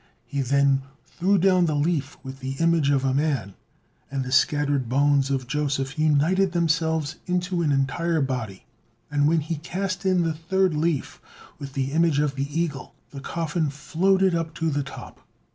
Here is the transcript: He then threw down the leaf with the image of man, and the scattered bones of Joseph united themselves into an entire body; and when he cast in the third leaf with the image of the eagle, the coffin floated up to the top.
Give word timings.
He 0.25 0.41
then 0.41 0.81
threw 1.05 1.37
down 1.37 1.67
the 1.67 1.75
leaf 1.75 2.17
with 2.23 2.39
the 2.39 2.53
image 2.53 2.89
of 2.89 3.03
man, 3.15 3.53
and 4.09 4.23
the 4.25 4.31
scattered 4.31 4.89
bones 4.89 5.29
of 5.29 5.45
Joseph 5.45 5.99
united 5.99 6.53
themselves 6.53 7.17
into 7.27 7.61
an 7.61 7.71
entire 7.71 8.19
body; 8.19 8.65
and 9.11 9.27
when 9.27 9.41
he 9.41 9.57
cast 9.57 10.03
in 10.03 10.23
the 10.23 10.33
third 10.33 10.73
leaf 10.73 11.21
with 11.59 11.73
the 11.73 11.91
image 11.91 12.17
of 12.17 12.33
the 12.33 12.49
eagle, 12.59 12.95
the 13.11 13.19
coffin 13.21 13.69
floated 13.69 14.33
up 14.33 14.55
to 14.55 14.71
the 14.71 14.81
top. 14.81 15.19